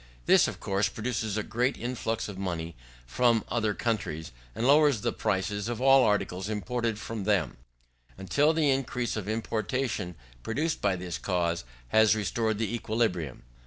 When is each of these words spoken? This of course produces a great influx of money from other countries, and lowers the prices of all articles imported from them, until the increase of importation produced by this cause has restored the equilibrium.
This 0.25 0.47
of 0.47 0.59
course 0.59 0.89
produces 0.89 1.37
a 1.37 1.43
great 1.43 1.77
influx 1.77 2.27
of 2.27 2.35
money 2.39 2.75
from 3.05 3.45
other 3.49 3.75
countries, 3.75 4.31
and 4.55 4.65
lowers 4.65 5.01
the 5.01 5.13
prices 5.13 5.69
of 5.69 5.79
all 5.79 6.03
articles 6.03 6.49
imported 6.49 6.97
from 6.97 7.23
them, 7.23 7.57
until 8.17 8.51
the 8.51 8.71
increase 8.71 9.15
of 9.15 9.29
importation 9.29 10.15
produced 10.41 10.81
by 10.81 10.95
this 10.95 11.19
cause 11.19 11.65
has 11.89 12.15
restored 12.15 12.57
the 12.57 12.73
equilibrium. 12.73 13.43